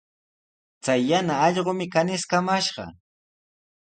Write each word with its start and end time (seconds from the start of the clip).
Chay 0.83 1.01
yana 1.09 1.35
allqumi 1.47 1.87
kaniskamashqa. 1.93 2.85